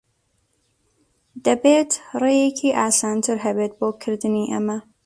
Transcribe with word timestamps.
دەبێت 1.45 1.91
ڕێیەکی 2.21 2.75
ئاسانتر 2.79 3.37
ھەبێت 3.45 3.71
بۆ 3.79 3.87
کردنی 4.01 4.45
ئەمە. 4.51 4.77